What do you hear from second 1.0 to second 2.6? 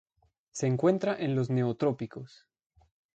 en los Neotrópicos.